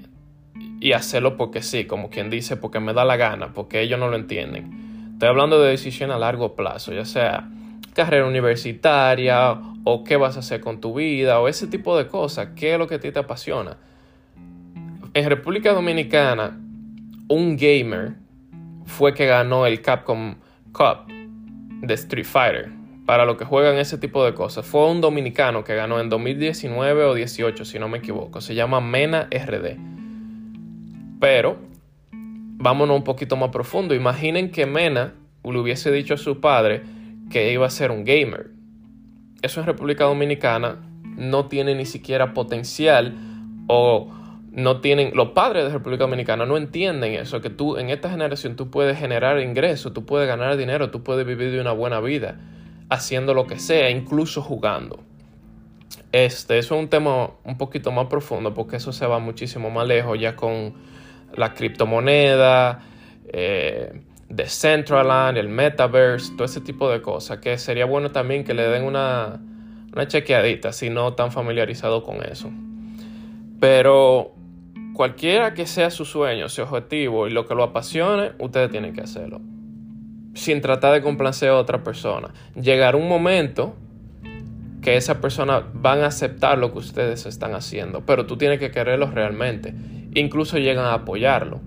y 0.79 0.91
hacerlo 0.91 1.35
porque 1.35 1.63
sí, 1.63 1.85
como 1.85 2.11
quien 2.11 2.29
dice, 2.29 2.57
porque 2.57 2.79
me 2.79 2.93
da 2.93 3.05
la 3.05 3.17
gana, 3.17 3.53
porque 3.53 3.81
ellos 3.81 3.99
no 3.99 4.07
lo 4.07 4.17
entienden. 4.17 5.09
Estoy 5.13 5.29
hablando 5.29 5.59
de 5.59 5.71
decisión 5.71 6.11
a 6.11 6.19
largo 6.19 6.55
plazo, 6.55 6.93
ya 6.93 7.05
sea 7.05 7.49
carrera 7.95 8.27
universitaria 8.27 9.59
o 9.83 10.03
qué 10.03 10.15
vas 10.15 10.35
a 10.35 10.41
hacer 10.41 10.61
con 10.61 10.79
tu 10.79 10.93
vida 10.93 11.39
o 11.39 11.47
ese 11.47 11.65
tipo 11.65 11.97
de 11.97 12.05
cosas, 12.07 12.49
qué 12.55 12.73
es 12.73 12.79
lo 12.79 12.85
que 12.85 12.95
a 12.95 12.99
ti 12.99 13.11
te 13.11 13.19
apasiona. 13.19 13.77
En 15.15 15.27
República 15.27 15.73
Dominicana, 15.73 16.55
un 17.29 17.57
gamer 17.57 18.22
fue 18.85 19.13
que 19.13 19.25
ganó 19.25 19.65
el 19.65 19.81
Capcom 19.81 20.35
Cup 20.71 21.11
de 21.81 21.93
Street 21.93 22.25
Fighter 22.25 22.71
para 23.05 23.25
lo 23.25 23.35
que 23.37 23.45
juegan 23.45 23.77
ese 23.77 23.97
tipo 23.97 24.23
de 24.23 24.33
cosas. 24.33 24.65
Fue 24.65 24.89
un 24.89 25.01
dominicano 25.01 25.63
que 25.63 25.75
ganó 25.75 25.99
en 25.99 26.09
2019 26.09 27.03
o 27.03 27.13
18, 27.13 27.65
si 27.65 27.79
no 27.79 27.89
me 27.89 27.97
equivoco. 27.97 28.41
Se 28.41 28.55
llama 28.55 28.79
Mena 28.79 29.27
RD. 29.31 29.77
Pero 31.19 31.57
vámonos 32.11 32.95
un 32.95 33.03
poquito 33.03 33.35
más 33.35 33.49
profundo. 33.49 33.93
Imaginen 33.93 34.51
que 34.51 34.65
Mena 34.65 35.13
le 35.43 35.59
hubiese 35.59 35.91
dicho 35.91 36.13
a 36.13 36.17
su 36.17 36.39
padre 36.39 36.83
que 37.29 37.51
iba 37.51 37.65
a 37.65 37.69
ser 37.69 37.91
un 37.91 38.05
gamer. 38.05 38.51
Eso 39.41 39.59
en 39.59 39.65
República 39.65 40.05
Dominicana 40.05 40.77
no 41.17 41.47
tiene 41.47 41.75
ni 41.75 41.85
siquiera 41.85 42.33
potencial 42.33 43.15
o 43.67 44.09
no 44.53 44.81
tienen, 44.81 45.11
los 45.15 45.29
padres 45.29 45.63
de 45.63 45.69
República 45.71 46.03
Dominicana 46.03 46.45
no 46.45 46.57
entienden 46.57 47.13
eso, 47.13 47.41
que 47.41 47.49
tú 47.49 47.77
en 47.77 47.89
esta 47.89 48.09
generación 48.09 48.55
tú 48.55 48.69
puedes 48.69 48.99
generar 48.99 49.39
ingresos, 49.39 49.93
tú 49.93 50.05
puedes 50.05 50.27
ganar 50.27 50.55
dinero, 50.57 50.91
tú 50.91 51.01
puedes 51.01 51.25
vivir 51.25 51.51
de 51.51 51.59
una 51.59 51.71
buena 51.71 51.99
vida 51.99 52.39
haciendo 52.89 53.33
lo 53.33 53.47
que 53.47 53.57
sea, 53.57 53.89
incluso 53.89 54.43
jugando. 54.43 54.99
Este, 56.11 56.59
eso 56.59 56.75
es 56.75 56.81
un 56.81 56.87
tema 56.87 57.31
un 57.43 57.57
poquito 57.57 57.91
más 57.91 58.05
profundo 58.05 58.53
porque 58.53 58.75
eso 58.75 58.93
se 58.93 59.07
va 59.07 59.17
muchísimo 59.17 59.71
más 59.71 59.87
lejos 59.87 60.19
ya 60.19 60.35
con 60.35 60.75
la 61.35 61.55
criptomoneda, 61.55 62.81
eh, 63.29 64.01
Decentraland, 64.29 65.39
el 65.39 65.49
metaverse, 65.49 66.33
todo 66.33 66.45
ese 66.45 66.61
tipo 66.61 66.91
de 66.91 67.01
cosas, 67.01 67.39
que 67.39 67.57
sería 67.57 67.85
bueno 67.85 68.11
también 68.11 68.43
que 68.43 68.53
le 68.53 68.67
den 68.67 68.83
una, 68.83 69.41
una 69.91 70.07
chequeadita 70.07 70.71
si 70.71 70.91
no 70.91 71.09
están 71.09 71.31
familiarizados 71.31 72.03
con 72.03 72.23
eso. 72.23 72.51
Pero 73.59 74.33
cualquiera 74.93 75.53
que 75.53 75.65
sea 75.65 75.89
su 75.89 76.05
sueño, 76.05 76.49
su 76.49 76.61
objetivo 76.61 77.27
y 77.27 77.31
lo 77.31 77.45
que 77.45 77.55
lo 77.55 77.63
apasione, 77.63 78.31
ustedes 78.39 78.71
tienen 78.71 78.93
que 78.93 79.01
hacerlo. 79.01 79.41
Sin 80.33 80.61
tratar 80.61 80.93
de 80.93 81.01
complacer 81.01 81.49
a 81.49 81.57
otra 81.57 81.83
persona. 81.83 82.33
Llegar 82.55 82.95
un 82.95 83.07
momento 83.07 83.75
que 84.81 84.97
esa 84.97 85.21
persona 85.21 85.63
van 85.73 86.01
a 86.01 86.07
aceptar 86.07 86.57
lo 86.57 86.73
que 86.73 86.79
ustedes 86.79 87.25
están 87.25 87.53
haciendo, 87.53 88.05
pero 88.05 88.25
tú 88.25 88.37
tienes 88.37 88.59
que 88.59 88.71
quererlo 88.71 89.09
realmente 89.11 89.73
incluso 90.15 90.57
llegan 90.57 90.85
a 90.85 90.93
apoyarlo, 90.93 91.61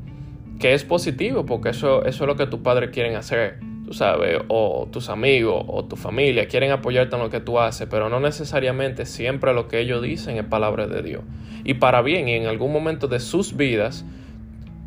que 0.59 0.75
es 0.75 0.85
positivo 0.85 1.47
porque 1.47 1.71
eso 1.71 2.05
es 2.05 2.19
lo 2.21 2.37
que 2.37 2.47
tus 2.47 2.61
padres 2.61 2.91
quieren 2.91 3.17
hacer, 3.17 3.61
tú 3.87 3.93
sabes, 3.93 4.41
o 4.49 4.89
tus 4.91 5.09
amigos 5.09 5.65
o 5.69 5.85
tu 5.85 5.95
familia 5.95 6.49
quieren 6.49 6.73
apoyarte 6.73 7.15
en 7.15 7.23
lo 7.23 7.31
que 7.31 7.41
tú 7.41 7.61
haces, 7.61 7.87
pero 7.89 8.09
no 8.09 8.19
necesariamente 8.19 9.07
siempre 9.07 9.55
lo 9.55 9.69
que 9.69 9.79
ellos 9.79 10.03
dicen 10.03 10.37
es 10.37 10.45
palabra 10.45 10.89
de 10.89 11.03
Dios. 11.03 11.23
Y 11.65 11.75
para 11.75 12.03
bien, 12.03 12.29
y 12.29 12.35
en 12.35 12.47
algún 12.47 12.73
momento 12.73 13.07
de 13.07 13.21
sus 13.21 13.57
vidas, 13.57 14.05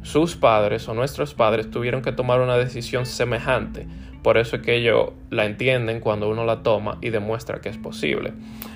sus 0.02 0.36
padres 0.36 0.88
o 0.90 0.94
nuestros 0.94 1.34
padres 1.34 1.72
tuvieron 1.72 2.02
que 2.02 2.12
tomar 2.12 2.42
una 2.42 2.58
decisión 2.58 3.06
semejante. 3.06 3.88
Por 4.22 4.38
eso 4.38 4.58
es 4.58 4.62
que 4.64 4.76
ellos 4.76 5.12
la 5.30 5.46
entienden 5.46 6.02
cuando 6.02 6.30
uno 6.30 6.44
la 6.44 6.62
toma 6.62 6.98
y 7.02 7.10
demuestra 7.10 7.62
que 7.62 7.70
es 7.70 7.78
posible. 7.78 8.34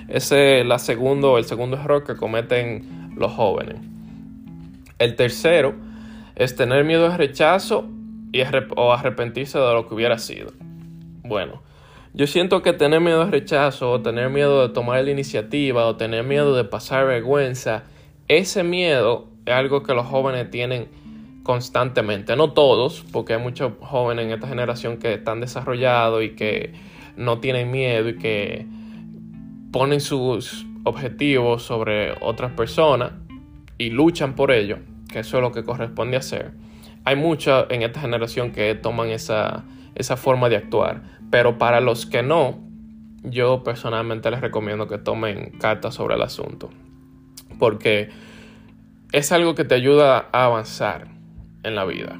Ese 0.08 0.60
es 0.60 0.66
la 0.66 0.78
segundo, 0.78 1.36
el 1.36 1.44
segundo 1.44 1.76
error 1.76 2.04
que 2.04 2.16
cometen 2.16 3.12
los 3.16 3.32
jóvenes. 3.32 3.76
El 4.98 5.16
tercero 5.16 5.74
es 6.34 6.56
tener 6.56 6.84
miedo 6.84 7.06
al 7.06 7.18
rechazo 7.18 7.90
y 8.34 8.42
o 8.76 8.92
arrepentirse 8.92 9.58
de 9.58 9.72
lo 9.72 9.86
que 9.86 9.94
hubiera 9.94 10.18
sido. 10.18 10.50
Bueno, 11.22 11.62
yo 12.14 12.26
siento 12.26 12.62
que 12.62 12.72
tener 12.72 13.00
miedo 13.00 13.22
al 13.22 13.30
rechazo 13.30 13.92
o 13.92 14.02
tener 14.02 14.28
miedo 14.28 14.66
de 14.66 14.74
tomar 14.74 15.04
la 15.04 15.10
iniciativa 15.12 15.86
o 15.86 15.94
tener 15.94 16.24
miedo 16.24 16.56
de 16.56 16.64
pasar 16.64 17.06
vergüenza, 17.06 17.84
ese 18.26 18.64
miedo 18.64 19.28
es 19.46 19.54
algo 19.54 19.84
que 19.84 19.94
los 19.94 20.06
jóvenes 20.06 20.50
tienen 20.50 20.88
constantemente. 21.44 22.34
No 22.34 22.52
todos, 22.52 23.04
porque 23.12 23.34
hay 23.34 23.40
muchos 23.40 23.74
jóvenes 23.80 24.24
en 24.24 24.32
esta 24.32 24.48
generación 24.48 24.96
que 24.96 25.14
están 25.14 25.40
desarrollados 25.40 26.24
y 26.24 26.30
que 26.30 26.72
no 27.16 27.38
tienen 27.38 27.70
miedo 27.70 28.08
y 28.08 28.18
que 28.18 28.66
ponen 29.70 30.00
sus 30.00 30.66
objetivos 30.82 31.62
sobre 31.62 32.16
otras 32.20 32.50
personas 32.52 33.12
y 33.78 33.90
luchan 33.90 34.34
por 34.34 34.50
ello, 34.50 34.78
que 35.08 35.20
eso 35.20 35.36
es 35.36 35.42
lo 35.42 35.52
que 35.52 35.62
corresponde 35.62 36.16
hacer, 36.16 36.52
hay 37.04 37.16
mucha 37.16 37.66
en 37.68 37.82
esta 37.82 38.00
generación 38.00 38.52
que 38.52 38.74
toman 38.74 39.10
esa, 39.10 39.64
esa 39.94 40.16
forma 40.16 40.48
de 40.48 40.56
actuar. 40.56 41.02
Pero 41.30 41.58
para 41.58 41.80
los 41.80 42.06
que 42.06 42.22
no, 42.22 42.60
yo 43.22 43.62
personalmente 43.62 44.30
les 44.30 44.40
recomiendo 44.40 44.88
que 44.88 44.98
tomen 44.98 45.58
cartas 45.58 45.94
sobre 45.94 46.14
el 46.14 46.22
asunto. 46.22 46.70
Porque 47.58 48.10
es 49.12 49.32
algo 49.32 49.54
que 49.54 49.64
te 49.64 49.74
ayuda 49.74 50.28
a 50.32 50.44
avanzar. 50.46 51.08
en 51.62 51.74
la 51.74 51.86
vida. 51.86 52.18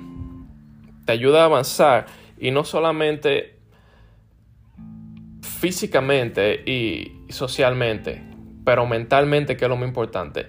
Te 1.04 1.12
ayuda 1.12 1.42
a 1.42 1.44
avanzar 1.44 2.06
y 2.38 2.50
no 2.50 2.64
solamente 2.64 3.58
físicamente 5.42 6.62
y 6.64 7.12
socialmente, 7.28 8.22
pero 8.64 8.86
mentalmente, 8.86 9.56
que 9.56 9.66
es 9.66 9.68
lo 9.68 9.76
más 9.76 9.88
importante. 9.88 10.46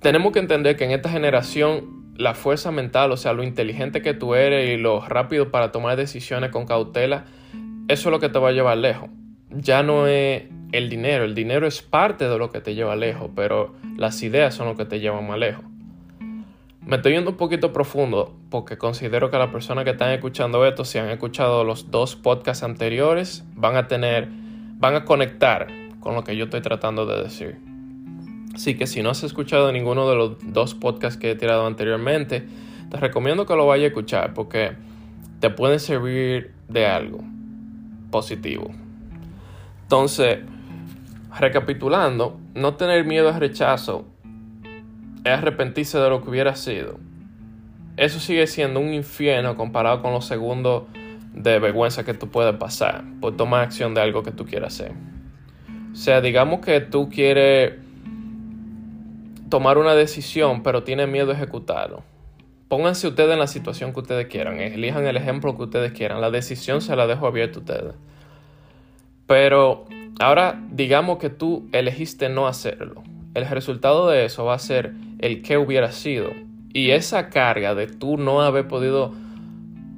Tenemos 0.00 0.32
que 0.32 0.38
entender 0.38 0.76
que 0.76 0.84
en 0.84 0.92
esta 0.92 1.08
generación 1.08 1.97
la 2.18 2.34
fuerza 2.34 2.72
mental, 2.72 3.12
o 3.12 3.16
sea, 3.16 3.32
lo 3.32 3.44
inteligente 3.44 4.02
que 4.02 4.12
tú 4.12 4.34
eres 4.34 4.70
y 4.70 4.76
lo 4.76 5.00
rápido 5.00 5.50
para 5.50 5.70
tomar 5.70 5.96
decisiones 5.96 6.50
con 6.50 6.66
cautela, 6.66 7.24
eso 7.86 8.08
es 8.08 8.12
lo 8.12 8.18
que 8.18 8.28
te 8.28 8.38
va 8.40 8.48
a 8.48 8.52
llevar 8.52 8.76
lejos. 8.76 9.08
Ya 9.50 9.84
no 9.84 10.08
es 10.08 10.42
el 10.72 10.90
dinero, 10.90 11.24
el 11.24 11.34
dinero 11.34 11.66
es 11.66 11.80
parte 11.80 12.28
de 12.28 12.36
lo 12.36 12.50
que 12.50 12.60
te 12.60 12.74
lleva 12.74 12.96
lejos, 12.96 13.30
pero 13.34 13.74
las 13.96 14.20
ideas 14.22 14.54
son 14.54 14.66
lo 14.66 14.76
que 14.76 14.84
te 14.84 14.98
llevan 14.98 15.28
más 15.28 15.38
lejos. 15.38 15.64
Me 16.84 16.96
estoy 16.96 17.12
yendo 17.12 17.30
un 17.30 17.36
poquito 17.36 17.72
profundo 17.72 18.34
porque 18.50 18.78
considero 18.78 19.30
que 19.30 19.38
las 19.38 19.50
personas 19.50 19.84
que 19.84 19.90
están 19.90 20.10
escuchando 20.10 20.66
esto, 20.66 20.84
si 20.84 20.98
han 20.98 21.10
escuchado 21.10 21.62
los 21.62 21.90
dos 21.92 22.16
podcasts 22.16 22.64
anteriores, 22.64 23.44
van 23.54 23.76
a 23.76 23.86
tener, 23.86 24.28
van 24.28 24.96
a 24.96 25.04
conectar 25.04 25.68
con 26.00 26.14
lo 26.14 26.24
que 26.24 26.36
yo 26.36 26.44
estoy 26.44 26.62
tratando 26.62 27.06
de 27.06 27.22
decir. 27.22 27.67
Así 28.54 28.76
que 28.76 28.86
si 28.86 29.02
no 29.02 29.10
has 29.10 29.22
escuchado 29.22 29.70
ninguno 29.72 30.08
de 30.08 30.16
los 30.16 30.36
dos 30.42 30.74
podcasts 30.74 31.18
que 31.18 31.30
he 31.30 31.34
tirado 31.34 31.66
anteriormente, 31.66 32.46
te 32.90 32.96
recomiendo 32.96 33.46
que 33.46 33.54
lo 33.54 33.66
vayas 33.66 33.84
a 33.84 33.88
escuchar 33.88 34.34
porque 34.34 34.72
te 35.40 35.50
pueden 35.50 35.78
servir 35.78 36.52
de 36.68 36.86
algo 36.86 37.20
positivo. 38.10 38.70
Entonces, 39.82 40.40
recapitulando, 41.38 42.38
no 42.54 42.74
tener 42.74 43.04
miedo 43.04 43.28
al 43.28 43.40
rechazo 43.40 44.06
es 45.24 45.32
arrepentirse 45.32 45.98
de 45.98 46.10
lo 46.10 46.22
que 46.22 46.30
hubiera 46.30 46.56
sido. 46.56 46.98
Eso 47.96 48.20
sigue 48.20 48.46
siendo 48.46 48.80
un 48.80 48.94
infierno 48.94 49.56
comparado 49.56 50.02
con 50.02 50.12
los 50.12 50.24
segundos 50.24 50.84
de 51.34 51.58
vergüenza 51.58 52.04
que 52.04 52.14
tú 52.14 52.28
puedes 52.28 52.54
pasar 52.56 53.04
por 53.20 53.36
tomar 53.36 53.62
acción 53.62 53.94
de 53.94 54.00
algo 54.00 54.22
que 54.22 54.30
tú 54.30 54.44
quieras 54.44 54.74
hacer. 54.74 54.92
O 55.92 55.96
sea, 55.96 56.20
digamos 56.20 56.60
que 56.60 56.80
tú 56.80 57.08
quieres 57.08 57.74
tomar 59.48 59.78
una 59.78 59.94
decisión, 59.94 60.62
pero 60.62 60.82
tienes 60.82 61.08
miedo 61.08 61.30
a 61.30 61.34
ejecutarlo. 61.34 62.02
Pónganse 62.68 63.08
ustedes 63.08 63.32
en 63.32 63.38
la 63.38 63.46
situación 63.46 63.92
que 63.92 64.00
ustedes 64.00 64.26
quieran, 64.26 64.60
elijan 64.60 65.06
el 65.06 65.16
ejemplo 65.16 65.56
que 65.56 65.62
ustedes 65.62 65.92
quieran. 65.92 66.20
La 66.20 66.30
decisión 66.30 66.82
se 66.82 66.94
la 66.96 67.06
dejo 67.06 67.26
abierta 67.26 67.58
a 67.58 67.62
ustedes. 67.62 67.94
Pero 69.26 69.86
ahora 70.20 70.60
digamos 70.70 71.18
que 71.18 71.30
tú 71.30 71.68
elegiste 71.72 72.28
no 72.28 72.46
hacerlo. 72.46 73.02
El 73.34 73.46
resultado 73.46 74.08
de 74.08 74.24
eso 74.24 74.44
va 74.44 74.54
a 74.54 74.58
ser 74.58 74.94
el 75.18 75.42
que 75.42 75.56
hubiera 75.56 75.92
sido. 75.92 76.30
Y 76.72 76.90
esa 76.90 77.30
carga 77.30 77.74
de 77.74 77.86
tú 77.86 78.18
no 78.18 78.42
haber 78.42 78.68
podido, 78.68 79.14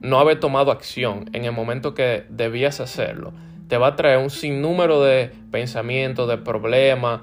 no 0.00 0.18
haber 0.18 0.38
tomado 0.38 0.70
acción 0.70 1.28
en 1.32 1.44
el 1.44 1.52
momento 1.52 1.94
que 1.94 2.24
debías 2.28 2.80
hacerlo, 2.80 3.32
te 3.68 3.78
va 3.78 3.88
a 3.88 3.96
traer 3.96 4.18
un 4.18 4.30
sinnúmero 4.30 5.02
de 5.02 5.32
pensamientos, 5.50 6.28
de 6.28 6.38
problemas. 6.38 7.20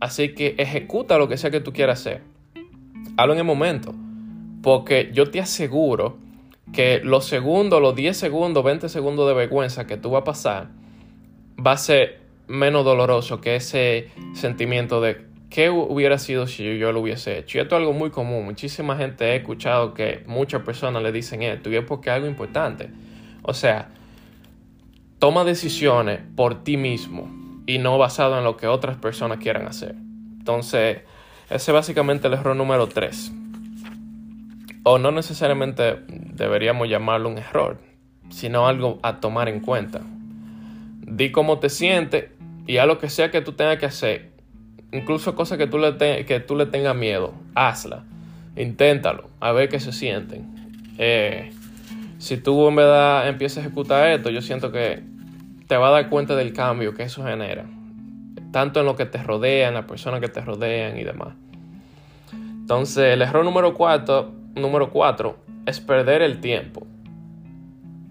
Así 0.00 0.34
que 0.34 0.54
ejecuta 0.58 1.18
lo 1.18 1.28
que 1.28 1.36
sea 1.36 1.50
que 1.50 1.60
tú 1.60 1.72
quieras 1.72 2.00
hacer. 2.00 2.22
Hazlo 3.16 3.32
en 3.32 3.38
el 3.40 3.44
momento. 3.44 3.94
Porque 4.62 5.10
yo 5.12 5.30
te 5.30 5.40
aseguro 5.40 6.18
que 6.72 7.00
los 7.02 7.26
segundos, 7.26 7.80
los 7.80 7.94
10 7.94 8.16
segundos, 8.16 8.64
20 8.64 8.88
segundos 8.88 9.26
de 9.28 9.34
vergüenza 9.34 9.86
que 9.86 9.96
tú 9.96 10.10
vas 10.10 10.22
a 10.22 10.24
pasar, 10.24 10.68
va 11.64 11.72
a 11.72 11.76
ser 11.76 12.20
menos 12.46 12.84
doloroso 12.84 13.40
que 13.40 13.56
ese 13.56 14.08
sentimiento 14.34 15.00
de 15.00 15.28
¿Qué 15.50 15.70
hubiera 15.70 16.18
sido 16.18 16.46
si 16.46 16.78
yo 16.78 16.92
lo 16.92 17.00
hubiese 17.00 17.38
hecho? 17.38 17.56
Y 17.56 17.62
esto 17.62 17.74
es 17.74 17.80
algo 17.80 17.94
muy 17.94 18.10
común. 18.10 18.44
Muchísima 18.44 18.96
gente 18.96 19.24
ha 19.24 19.34
escuchado 19.34 19.94
que 19.94 20.22
muchas 20.26 20.62
personas 20.62 21.02
le 21.02 21.10
dicen 21.10 21.42
esto 21.42 21.70
y 21.70 21.76
es 21.76 21.84
porque 21.84 22.10
es 22.10 22.16
algo 22.16 22.26
importante. 22.26 22.90
O 23.42 23.54
sea, 23.54 23.88
toma 25.18 25.44
decisiones 25.44 26.20
por 26.36 26.64
ti 26.64 26.76
mismo 26.76 27.37
y 27.68 27.76
no 27.76 27.98
basado 27.98 28.38
en 28.38 28.44
lo 28.44 28.56
que 28.56 28.66
otras 28.66 28.96
personas 28.96 29.38
quieran 29.40 29.66
hacer. 29.66 29.94
Entonces, 30.38 31.02
ese 31.50 31.70
es 31.70 31.74
básicamente 31.74 32.26
el 32.26 32.32
error 32.32 32.56
número 32.56 32.86
3. 32.86 33.30
O 34.84 34.98
no 34.98 35.10
necesariamente 35.10 35.98
deberíamos 36.08 36.88
llamarlo 36.88 37.28
un 37.28 37.36
error, 37.36 37.78
sino 38.30 38.66
algo 38.66 38.98
a 39.02 39.20
tomar 39.20 39.50
en 39.50 39.60
cuenta. 39.60 40.00
Di 41.02 41.30
cómo 41.30 41.58
te 41.58 41.68
sientes 41.68 42.30
y 42.66 42.78
a 42.78 42.86
lo 42.86 42.98
que 42.98 43.10
sea 43.10 43.30
que 43.30 43.42
tú 43.42 43.52
tengas 43.52 43.76
que 43.76 43.84
hacer, 43.84 44.30
incluso 44.90 45.34
cosas 45.34 45.58
que 45.58 45.66
tú 45.66 45.76
le, 45.76 45.92
le 45.92 46.66
tengas 46.66 46.96
miedo, 46.96 47.34
hazla. 47.54 48.04
Inténtalo, 48.56 49.28
a 49.40 49.52
ver 49.52 49.68
qué 49.68 49.78
se 49.78 49.92
sienten. 49.92 50.94
Eh, 50.96 51.52
si 52.16 52.38
tú 52.38 52.66
en 52.66 52.76
verdad 52.76 53.28
empiezas 53.28 53.58
a 53.58 53.66
ejecutar 53.66 54.08
esto, 54.08 54.30
yo 54.30 54.40
siento 54.40 54.72
que 54.72 55.17
te 55.68 55.76
va 55.76 55.88
a 55.88 55.90
dar 55.92 56.08
cuenta 56.08 56.34
del 56.34 56.52
cambio 56.52 56.94
que 56.94 57.04
eso 57.04 57.22
genera. 57.22 57.66
Tanto 58.50 58.80
en 58.80 58.86
lo 58.86 58.96
que 58.96 59.06
te 59.06 59.22
rodea, 59.22 59.68
en 59.68 59.74
las 59.74 59.84
personas 59.84 60.20
que 60.20 60.28
te 60.28 60.40
rodean 60.40 60.98
y 60.98 61.04
demás. 61.04 61.34
Entonces, 62.32 63.14
el 63.14 63.22
error 63.22 63.44
número 63.44 63.74
cuatro, 63.74 64.32
número 64.56 64.90
cuatro 64.90 65.38
es 65.66 65.80
perder 65.80 66.22
el 66.22 66.40
tiempo. 66.40 66.86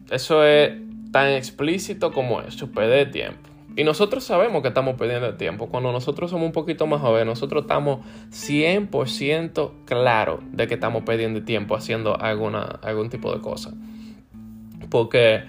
Eso 0.09 0.43
es 0.45 0.73
tan 1.11 1.29
explícito 1.29 2.13
como 2.13 2.41
eso, 2.41 2.71
perder 2.71 3.11
tiempo. 3.11 3.49
Y 3.75 3.83
nosotros 3.83 4.23
sabemos 4.23 4.63
que 4.63 4.69
estamos 4.69 4.95
perdiendo 4.95 5.27
el 5.27 5.37
tiempo. 5.37 5.67
Cuando 5.67 5.91
nosotros 5.91 6.31
somos 6.31 6.47
un 6.47 6.51
poquito 6.51 6.87
más 6.87 7.01
jóvenes, 7.01 7.27
nosotros 7.27 7.61
estamos 7.63 7.99
100% 8.31 9.71
claros 9.85 10.39
de 10.51 10.67
que 10.67 10.73
estamos 10.73 11.03
perdiendo 11.03 11.43
tiempo 11.43 11.75
haciendo 11.75 12.19
alguna, 12.19 12.79
algún 12.81 13.09
tipo 13.09 13.31
de 13.31 13.39
cosa. 13.39 13.71
Porque, 14.89 15.43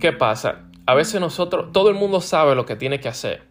¿qué 0.00 0.12
pasa? 0.12 0.62
A 0.86 0.94
veces 0.94 1.20
nosotros, 1.20 1.72
todo 1.72 1.90
el 1.90 1.94
mundo 1.94 2.20
sabe 2.20 2.56
lo 2.56 2.66
que 2.66 2.74
tiene 2.74 2.98
que 2.98 3.08
hacer. 3.08 3.42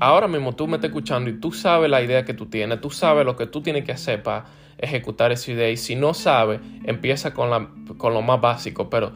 Ahora 0.00 0.28
mismo 0.28 0.54
tú 0.54 0.68
me 0.68 0.76
estás 0.76 0.90
escuchando 0.90 1.30
y 1.30 1.40
tú 1.40 1.52
sabes 1.52 1.88
la 1.88 2.02
idea 2.02 2.24
que 2.24 2.34
tú 2.34 2.46
tienes, 2.46 2.80
tú 2.80 2.90
sabes 2.90 3.24
lo 3.24 3.36
que 3.36 3.46
tú 3.46 3.62
tienes 3.62 3.84
que 3.84 3.92
hacer 3.92 4.22
para 4.22 4.44
ejecutar 4.76 5.32
esa 5.32 5.50
idea. 5.50 5.70
Y 5.70 5.76
si 5.76 5.96
no 5.96 6.12
sabes, 6.14 6.60
empieza 6.84 7.32
con, 7.32 7.50
la, 7.50 7.68
con 7.96 8.12
lo 8.12 8.22
más 8.22 8.40
básico, 8.40 8.90
pero 8.90 9.12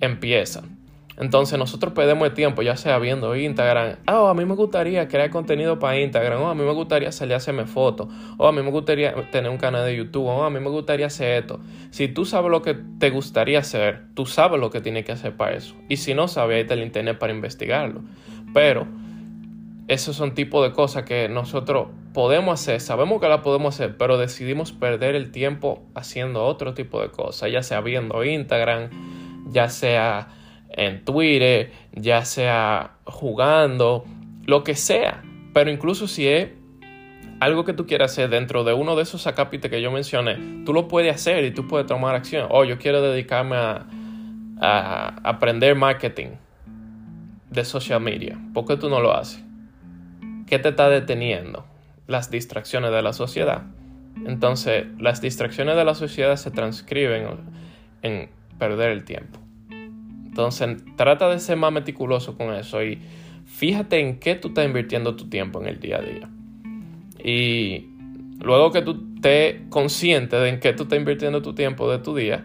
empieza. 0.00 0.62
Entonces 1.16 1.58
nosotros 1.58 1.92
perdemos 1.92 2.26
el 2.26 2.34
tiempo, 2.34 2.62
ya 2.62 2.76
sea 2.76 2.98
viendo 2.98 3.36
Instagram, 3.36 3.96
oh, 4.08 4.26
a 4.26 4.34
mí 4.34 4.44
me 4.44 4.54
gustaría 4.54 5.06
crear 5.06 5.30
contenido 5.30 5.78
para 5.78 5.98
Instagram, 5.98 6.40
o 6.40 6.44
oh, 6.46 6.48
a 6.48 6.54
mí 6.54 6.64
me 6.64 6.72
gustaría 6.72 7.12
salir 7.12 7.34
a 7.34 7.36
hacerme 7.36 7.66
fotos, 7.66 8.08
o 8.36 8.44
oh, 8.44 8.48
a 8.48 8.52
mí 8.52 8.62
me 8.62 8.70
gustaría 8.70 9.14
tener 9.30 9.50
un 9.50 9.58
canal 9.58 9.84
de 9.84 9.96
YouTube, 9.96 10.26
o 10.26 10.36
oh, 10.36 10.44
a 10.44 10.50
mí 10.50 10.58
me 10.58 10.70
gustaría 10.70 11.06
hacer 11.06 11.42
esto. 11.42 11.60
Si 11.90 12.08
tú 12.08 12.24
sabes 12.24 12.50
lo 12.50 12.62
que 12.62 12.74
te 12.74 13.10
gustaría 13.10 13.60
hacer, 13.60 14.06
tú 14.14 14.26
sabes 14.26 14.60
lo 14.60 14.70
que 14.70 14.80
tienes 14.80 15.04
que 15.04 15.12
hacer 15.12 15.36
para 15.36 15.54
eso. 15.54 15.74
Y 15.88 15.98
si 15.98 16.14
no 16.14 16.26
sabes, 16.26 16.56
ahí 16.56 16.62
está 16.62 16.74
el 16.74 16.82
internet 16.82 17.18
para 17.18 17.32
investigarlo. 17.32 18.02
Pero 18.52 18.86
esos 19.86 20.16
son 20.16 20.34
tipos 20.34 20.66
de 20.66 20.72
cosas 20.72 21.04
que 21.04 21.28
nosotros 21.28 21.88
podemos 22.12 22.60
hacer, 22.60 22.80
sabemos 22.80 23.20
que 23.20 23.28
las 23.28 23.40
podemos 23.40 23.74
hacer, 23.74 23.96
pero 23.96 24.18
decidimos 24.18 24.72
perder 24.72 25.14
el 25.14 25.30
tiempo 25.30 25.82
haciendo 25.94 26.44
otro 26.44 26.74
tipo 26.74 27.00
de 27.00 27.10
cosas, 27.10 27.52
ya 27.52 27.62
sea 27.62 27.80
viendo 27.80 28.24
Instagram, 28.24 28.88
ya 29.50 29.68
sea 29.68 30.28
en 30.76 31.04
Twitter, 31.04 31.72
ya 31.92 32.24
sea 32.24 32.96
jugando, 33.04 34.04
lo 34.44 34.64
que 34.64 34.74
sea. 34.74 35.22
Pero 35.52 35.70
incluso 35.70 36.08
si 36.08 36.26
es 36.26 36.48
algo 37.40 37.64
que 37.64 37.72
tú 37.72 37.86
quieras 37.86 38.12
hacer 38.12 38.28
dentro 38.28 38.64
de 38.64 38.72
uno 38.72 38.96
de 38.96 39.02
esos 39.02 39.26
acápites 39.26 39.70
que 39.70 39.80
yo 39.80 39.90
mencioné, 39.90 40.64
tú 40.64 40.72
lo 40.72 40.88
puedes 40.88 41.14
hacer 41.14 41.44
y 41.44 41.52
tú 41.52 41.66
puedes 41.68 41.86
tomar 41.86 42.14
acción. 42.14 42.48
Oh, 42.50 42.64
yo 42.64 42.78
quiero 42.78 43.02
dedicarme 43.02 43.56
a, 43.56 43.86
aprender 44.60 45.74
marketing 45.74 46.28
de 47.50 47.64
social 47.64 48.00
media. 48.00 48.38
¿Por 48.54 48.64
qué 48.64 48.76
tú 48.76 48.88
no 48.88 49.00
lo 49.00 49.14
haces? 49.14 49.42
¿Qué 50.46 50.58
te 50.58 50.70
está 50.70 50.88
deteniendo? 50.88 51.66
Las 52.06 52.30
distracciones 52.30 52.90
de 52.90 53.02
la 53.02 53.12
sociedad. 53.12 53.64
Entonces, 54.24 54.86
las 54.98 55.20
distracciones 55.20 55.76
de 55.76 55.84
la 55.84 55.94
sociedad 55.94 56.36
se 56.36 56.50
transcriben 56.50 57.26
en 58.02 58.30
perder 58.58 58.92
el 58.92 59.04
tiempo. 59.04 59.43
Entonces, 60.34 60.82
trata 60.96 61.30
de 61.30 61.38
ser 61.38 61.56
más 61.56 61.72
meticuloso 61.72 62.36
con 62.36 62.52
eso 62.54 62.82
y 62.82 62.98
fíjate 63.44 64.00
en 64.00 64.18
qué 64.18 64.34
tú 64.34 64.48
estás 64.48 64.66
invirtiendo 64.66 65.14
tu 65.14 65.28
tiempo 65.28 65.62
en 65.62 65.68
el 65.68 65.78
día 65.78 65.98
a 65.98 66.02
día. 66.02 66.28
Y 67.22 67.86
luego 68.40 68.72
que 68.72 68.82
tú 68.82 69.00
estés 69.14 69.60
consciente 69.70 70.34
de 70.34 70.48
en 70.48 70.58
qué 70.58 70.72
tú 70.72 70.82
estás 70.82 70.98
invirtiendo 70.98 71.40
tu 71.40 71.54
tiempo 71.54 71.88
de 71.88 72.00
tu 72.00 72.16
día, 72.16 72.44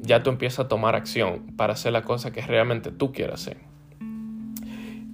ya 0.00 0.22
tú 0.22 0.30
empiezas 0.30 0.60
a 0.60 0.68
tomar 0.68 0.94
acción 0.94 1.54
para 1.58 1.74
hacer 1.74 1.92
la 1.92 2.00
cosa 2.00 2.32
que 2.32 2.40
realmente 2.40 2.92
tú 2.92 3.12
quieras 3.12 3.42
hacer. 3.42 3.58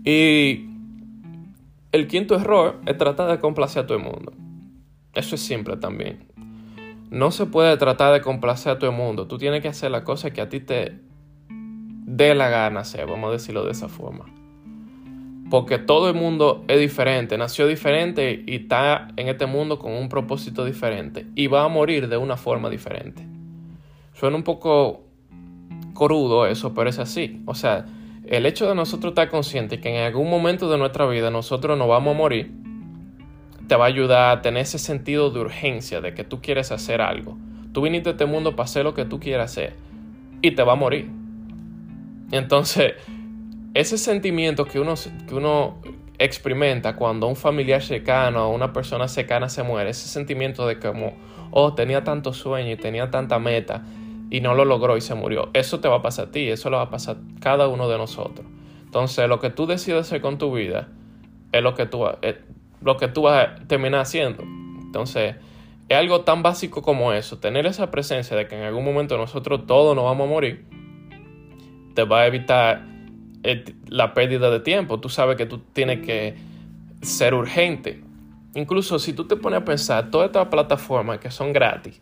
Y 0.04 0.68
el 1.90 2.06
quinto 2.06 2.36
error 2.36 2.80
es 2.86 2.96
tratar 2.96 3.28
de 3.28 3.40
complacer 3.40 3.82
a 3.82 3.86
todo 3.88 3.98
el 3.98 4.04
mundo. 4.04 4.32
Eso 5.14 5.34
es 5.34 5.40
simple 5.40 5.78
también. 5.78 6.28
No 7.10 7.32
se 7.32 7.46
puede 7.46 7.76
tratar 7.76 8.12
de 8.12 8.20
complacer 8.20 8.70
a 8.70 8.78
todo 8.78 8.88
el 8.88 8.96
mundo. 8.96 9.26
Tú 9.26 9.36
tienes 9.36 9.62
que 9.62 9.68
hacer 9.68 9.90
la 9.90 10.04
cosa 10.04 10.30
que 10.30 10.40
a 10.40 10.48
ti 10.48 10.60
te, 10.60 11.03
de 12.04 12.34
la 12.34 12.48
gana 12.50 12.82
vamos 13.06 13.30
a 13.30 13.32
decirlo 13.32 13.64
de 13.64 13.72
esa 13.72 13.88
forma. 13.88 14.26
Porque 15.50 15.78
todo 15.78 16.08
el 16.08 16.14
mundo 16.14 16.64
es 16.68 16.78
diferente, 16.78 17.38
nació 17.38 17.66
diferente 17.66 18.42
y 18.46 18.56
está 18.56 19.08
en 19.16 19.28
este 19.28 19.46
mundo 19.46 19.78
con 19.78 19.92
un 19.92 20.08
propósito 20.08 20.64
diferente 20.64 21.26
y 21.34 21.46
va 21.46 21.64
a 21.64 21.68
morir 21.68 22.08
de 22.08 22.16
una 22.16 22.36
forma 22.36 22.70
diferente. 22.70 23.26
Suena 24.14 24.36
un 24.36 24.42
poco 24.42 25.04
crudo 25.94 26.46
eso, 26.46 26.74
pero 26.74 26.90
es 26.90 26.98
así. 26.98 27.42
O 27.46 27.54
sea, 27.54 27.86
el 28.26 28.46
hecho 28.46 28.68
de 28.68 28.74
nosotros 28.74 29.12
estar 29.12 29.30
conscientes 29.30 29.80
que 29.80 29.90
en 29.90 30.04
algún 30.04 30.28
momento 30.28 30.70
de 30.70 30.78
nuestra 30.78 31.06
vida 31.06 31.30
nosotros 31.30 31.78
nos 31.78 31.88
vamos 31.88 32.14
a 32.14 32.18
morir, 32.18 32.52
te 33.68 33.76
va 33.76 33.84
a 33.84 33.88
ayudar 33.88 34.38
a 34.38 34.42
tener 34.42 34.62
ese 34.62 34.78
sentido 34.78 35.30
de 35.30 35.40
urgencia 35.40 36.00
de 36.00 36.14
que 36.14 36.24
tú 36.24 36.40
quieres 36.42 36.72
hacer 36.72 37.00
algo. 37.00 37.36
Tú 37.72 37.82
viniste 37.82 38.10
a 38.10 38.12
este 38.12 38.26
mundo 38.26 38.56
para 38.56 38.64
hacer 38.64 38.84
lo 38.84 38.94
que 38.94 39.04
tú 39.04 39.20
quieras 39.20 39.52
hacer 39.52 39.74
y 40.42 40.52
te 40.52 40.62
va 40.62 40.72
a 40.72 40.76
morir. 40.76 41.23
Entonces, 42.34 42.94
ese 43.74 43.96
sentimiento 43.96 44.64
que 44.64 44.80
uno, 44.80 44.94
que 45.28 45.34
uno 45.36 45.78
experimenta 46.18 46.96
cuando 46.96 47.28
un 47.28 47.36
familiar 47.36 47.80
cercano 47.80 48.48
o 48.48 48.52
una 48.52 48.72
persona 48.72 49.06
cercana 49.06 49.48
se 49.48 49.62
muere, 49.62 49.90
ese 49.90 50.08
sentimiento 50.08 50.66
de 50.66 50.80
como, 50.80 51.14
oh, 51.52 51.74
tenía 51.74 52.02
tanto 52.02 52.32
sueño 52.32 52.72
y 52.72 52.76
tenía 52.76 53.08
tanta 53.08 53.38
meta 53.38 53.84
y 54.30 54.40
no 54.40 54.56
lo 54.56 54.64
logró 54.64 54.96
y 54.96 55.00
se 55.00 55.14
murió. 55.14 55.50
Eso 55.52 55.78
te 55.78 55.86
va 55.86 55.98
a 55.98 56.02
pasar 56.02 56.26
a 56.26 56.30
ti, 56.32 56.48
eso 56.48 56.70
lo 56.70 56.78
va 56.78 56.84
a 56.84 56.90
pasar 56.90 57.18
a 57.18 57.40
cada 57.40 57.68
uno 57.68 57.88
de 57.88 57.98
nosotros. 57.98 58.44
Entonces, 58.84 59.28
lo 59.28 59.38
que 59.38 59.50
tú 59.50 59.66
decides 59.66 60.00
hacer 60.00 60.20
con 60.20 60.36
tu 60.36 60.52
vida 60.52 60.88
es 61.52 61.62
lo 61.62 61.76
que 61.76 61.86
tú, 61.86 62.04
es 62.20 62.34
lo 62.80 62.96
que 62.96 63.06
tú 63.06 63.22
vas 63.22 63.46
a 63.46 63.54
terminar 63.68 64.00
haciendo. 64.00 64.42
Entonces, 64.42 65.36
es 65.88 65.96
algo 65.96 66.22
tan 66.22 66.42
básico 66.42 66.82
como 66.82 67.12
eso, 67.12 67.38
tener 67.38 67.64
esa 67.66 67.92
presencia 67.92 68.36
de 68.36 68.48
que 68.48 68.56
en 68.56 68.62
algún 68.62 68.84
momento 68.84 69.16
nosotros 69.16 69.66
todos 69.68 69.94
nos 69.94 70.04
vamos 70.04 70.26
a 70.26 70.30
morir, 70.30 70.66
te 71.94 72.04
va 72.04 72.22
a 72.22 72.26
evitar 72.26 72.82
la 73.88 74.14
pérdida 74.14 74.50
de 74.50 74.60
tiempo. 74.60 75.00
Tú 75.00 75.08
sabes 75.08 75.36
que 75.36 75.46
tú 75.46 75.58
tienes 75.58 76.04
que 76.04 76.34
ser 77.02 77.34
urgente. 77.34 78.02
Incluso 78.54 78.98
si 78.98 79.12
tú 79.12 79.26
te 79.26 79.36
pones 79.36 79.60
a 79.60 79.64
pensar, 79.64 80.10
todas 80.10 80.26
estas 80.26 80.48
plataformas 80.48 81.18
que 81.18 81.30
son 81.30 81.52
gratis, 81.52 82.00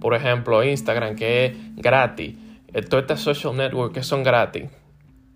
por 0.00 0.14
ejemplo 0.14 0.62
Instagram 0.62 1.14
que 1.14 1.46
es 1.46 1.52
gratis, 1.76 2.34
eh, 2.72 2.82
todas 2.82 3.04
estas 3.04 3.20
social 3.20 3.56
networks 3.56 3.94
que 3.94 4.02
son 4.02 4.22
gratis, 4.22 4.64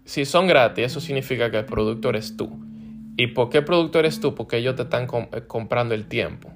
si 0.04 0.24
son 0.24 0.46
gratis, 0.46 0.86
eso 0.86 1.00
significa 1.00 1.50
que 1.50 1.58
el 1.58 1.64
producto 1.64 2.08
eres 2.08 2.36
tú. 2.36 2.50
¿Y 3.16 3.28
por 3.28 3.50
qué 3.50 3.62
producto 3.62 3.98
eres 3.98 4.20
tú? 4.20 4.34
Porque 4.34 4.56
ellos 4.56 4.74
te 4.74 4.82
están 4.82 5.06
eh, 5.32 5.42
comprando 5.46 5.94
el 5.94 6.06
tiempo. 6.06 6.50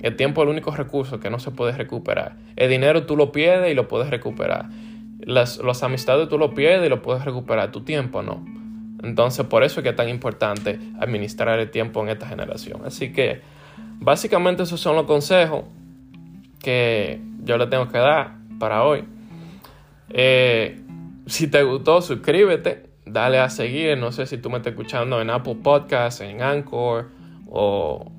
El 0.00 0.16
tiempo 0.16 0.42
es 0.42 0.46
el 0.46 0.50
único 0.50 0.72
recurso 0.72 1.20
que 1.20 1.30
no 1.30 1.38
se 1.38 1.52
puede 1.52 1.72
recuperar. 1.72 2.36
El 2.56 2.68
dinero 2.68 3.06
tú 3.06 3.16
lo 3.16 3.32
pierdes 3.32 3.70
y 3.70 3.74
lo 3.74 3.86
puedes 3.86 4.10
recuperar. 4.10 4.68
Las, 5.24 5.82
amistades 5.82 6.28
tú 6.28 6.38
lo 6.38 6.54
pierdes 6.54 6.86
y 6.86 6.88
lo 6.88 7.02
puedes 7.02 7.24
recuperar. 7.24 7.70
Tu 7.72 7.82
tiempo 7.82 8.22
no. 8.22 8.44
Entonces 9.02 9.46
por 9.46 9.64
eso 9.64 9.80
es 9.80 9.84
que 9.84 9.90
es 9.90 9.96
tan 9.96 10.08
importante 10.08 10.78
administrar 10.98 11.58
el 11.58 11.70
tiempo 11.70 12.02
en 12.02 12.10
esta 12.10 12.26
generación. 12.26 12.82
Así 12.84 13.12
que 13.12 13.40
básicamente 13.98 14.62
esos 14.62 14.80
son 14.80 14.96
los 14.96 15.06
consejos 15.06 15.64
que 16.60 17.20
yo 17.42 17.58
le 17.58 17.66
tengo 17.66 17.88
que 17.88 17.98
dar 17.98 18.36
para 18.58 18.84
hoy. 18.84 19.04
Eh, 20.10 20.80
si 21.26 21.48
te 21.48 21.62
gustó, 21.62 22.02
suscríbete, 22.02 22.90
dale 23.06 23.38
a 23.38 23.48
seguir. 23.50 23.98
No 23.98 24.12
sé 24.12 24.26
si 24.26 24.38
tú 24.38 24.50
me 24.50 24.58
estás 24.58 24.72
escuchando 24.72 25.20
en 25.20 25.30
Apple 25.30 25.56
Podcasts, 25.62 26.20
en 26.20 26.42
Anchor 26.42 27.10
o 27.48 28.10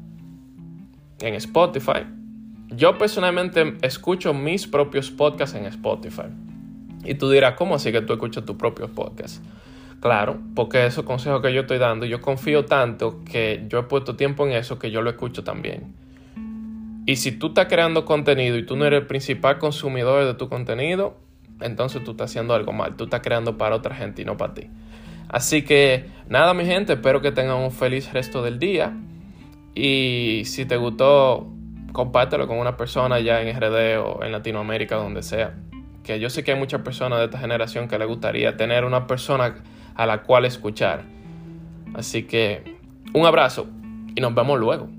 en 1.20 1.36
Spotify. 1.36 2.06
Yo 2.70 2.98
personalmente 2.98 3.78
escucho 3.82 4.34
mis 4.34 4.68
propios 4.68 5.12
podcasts 5.12 5.56
en 5.56 5.66
Spotify. 5.66 6.24
Y 7.04 7.16
tú 7.16 7.30
dirás, 7.30 7.56
¿cómo 7.56 7.76
así 7.76 7.92
que 7.92 8.02
tú 8.02 8.14
escuchas 8.14 8.46
tus 8.46 8.56
propios 8.56 8.90
podcasts? 8.90 9.42
Claro, 10.00 10.38
porque 10.54 10.86
esos 10.86 11.06
consejos 11.06 11.42
que 11.42 11.54
yo 11.54 11.62
estoy 11.62 11.78
dando, 11.78 12.06
yo 12.06 12.22
confío 12.22 12.66
tanto 12.66 13.22
que 13.24 13.66
yo 13.70 13.80
he 13.80 13.84
puesto 13.84 14.16
tiempo 14.16 14.46
en 14.46 14.54
eso 14.54 14.78
que 14.78 14.92
yo 14.92 15.02
lo 15.02 15.10
escucho 15.10 15.44
también. 15.44 15.94
Y 17.06 17.18
si 17.18 17.32
tú 17.34 17.48
estás 17.48 17.68
creando 17.68 18.06
contenido 18.06 18.58
y 18.58 18.66
tú 18.66 18.76
no 18.76 18.86
eres 18.86 19.02
el 19.02 19.08
principal 19.08 19.60
consumidor 19.60 20.26
de 20.26 20.34
tu 20.34 20.50
contenido, 20.50 21.18
entonces 21.62 22.04
tú 22.04 22.12
estás 22.12 22.32
haciendo 22.32 22.54
algo 22.54 22.72
mal. 22.72 22.96
Tú 22.96 23.06
estás 23.06 23.22
creando 23.22 23.58
para 23.58 23.76
otra 23.76 23.96
gente 23.96 24.22
y 24.22 24.26
no 24.26 24.38
para 24.38 24.54
ti. 24.54 24.68
Así 25.30 25.64
que 25.64 26.06
nada, 26.28 26.54
mi 26.54 26.66
gente, 26.66 26.94
espero 26.94 27.22
que 27.22 27.32
tengan 27.32 27.58
un 27.58 27.72
feliz 27.72 28.12
resto 28.14 28.44
del 28.44 28.60
día. 28.60 28.94
Y 29.76 30.44
si 30.46 30.66
te 30.66 30.78
gustó, 30.78 31.48
compártelo 31.92 32.48
con 32.48 32.58
una 32.58 32.78
persona 32.78 33.20
ya 33.20 33.42
en 33.42 33.58
RD 33.58 34.00
o 34.00 34.24
en 34.24 34.32
Latinoamérica, 34.32 34.96
donde 34.96 35.24
sea. 35.24 35.56
Que 36.04 36.20
yo 36.20 36.30
sé 36.30 36.44
que 36.44 36.52
hay 36.52 36.60
muchas 36.60 36.82
personas 36.82 37.20
de 37.20 37.26
esta 37.26 37.38
generación 37.38 37.88
que 37.88 37.98
le 37.98 38.06
gustaría 38.06 38.58
tener 38.58 38.86
una 38.86 39.08
persona 39.08 39.56
a 39.96 40.06
la 40.06 40.24
cual 40.24 40.46
escuchar. 40.46 41.04
Así 41.94 42.24
que 42.24 42.78
un 43.14 43.26
abrazo 43.26 43.68
y 44.16 44.22
nos 44.22 44.36
vemos 44.36 44.60
luego. 44.60 44.90